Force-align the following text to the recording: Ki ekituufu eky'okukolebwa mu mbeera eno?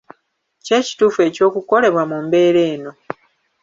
Ki 0.65 0.71
ekituufu 0.79 1.19
eky'okukolebwa 1.27 2.03
mu 2.09 2.17
mbeera 2.25 2.61
eno? 2.73 2.91